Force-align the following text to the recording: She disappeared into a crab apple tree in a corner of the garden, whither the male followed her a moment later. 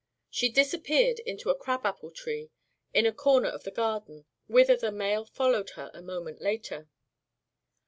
She 0.31 0.49
disappeared 0.49 1.19
into 1.27 1.51
a 1.51 1.55
crab 1.55 1.85
apple 1.85 2.09
tree 2.09 2.49
in 2.91 3.05
a 3.05 3.13
corner 3.13 3.49
of 3.49 3.65
the 3.65 3.69
garden, 3.69 4.25
whither 4.47 4.75
the 4.75 4.91
male 4.91 5.25
followed 5.25 5.69
her 5.77 5.91
a 5.93 6.01
moment 6.01 6.41
later. 6.41 6.89